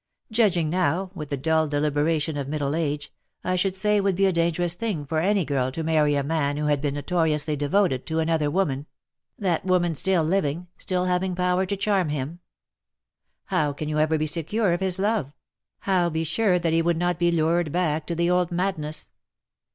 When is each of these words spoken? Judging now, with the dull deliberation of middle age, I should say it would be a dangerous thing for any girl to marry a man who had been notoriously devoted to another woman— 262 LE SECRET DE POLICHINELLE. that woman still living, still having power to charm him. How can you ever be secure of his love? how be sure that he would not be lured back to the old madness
Judging 0.31 0.67
now, 0.67 1.11
with 1.13 1.29
the 1.29 1.37
dull 1.37 1.67
deliberation 1.67 2.35
of 2.35 2.47
middle 2.47 2.73
age, 2.75 3.13
I 3.43 3.55
should 3.55 3.77
say 3.77 3.97
it 3.97 4.03
would 4.03 4.15
be 4.15 4.25
a 4.25 4.31
dangerous 4.33 4.73
thing 4.73 5.05
for 5.05 5.19
any 5.19 5.45
girl 5.45 5.71
to 5.73 5.83
marry 5.83 6.15
a 6.15 6.23
man 6.23 6.57
who 6.57 6.65
had 6.65 6.81
been 6.81 6.95
notoriously 6.95 7.55
devoted 7.55 8.07
to 8.07 8.17
another 8.17 8.49
woman— 8.49 8.87
262 9.39 9.41
LE 9.43 9.45
SECRET 9.45 9.45
DE 9.45 9.45
POLICHINELLE. 9.45 9.51
that 9.51 9.71
woman 9.71 9.95
still 9.95 10.23
living, 10.23 10.67
still 10.79 11.05
having 11.05 11.35
power 11.35 11.65
to 11.67 11.77
charm 11.77 12.09
him. 12.09 12.39
How 13.53 13.73
can 13.73 13.87
you 13.89 13.99
ever 13.99 14.17
be 14.17 14.25
secure 14.25 14.73
of 14.73 14.79
his 14.79 14.97
love? 14.97 15.31
how 15.81 16.09
be 16.09 16.23
sure 16.23 16.57
that 16.57 16.73
he 16.73 16.81
would 16.81 16.97
not 16.97 17.19
be 17.19 17.29
lured 17.31 17.71
back 17.71 18.07
to 18.07 18.15
the 18.15 18.27
old 18.31 18.51
madness 18.51 19.11